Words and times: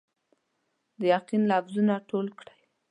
د 0.99 1.01
یقین 1.15 1.41
لفظونه 1.51 1.93
ټول 2.09 2.27
کړئ 2.39 2.59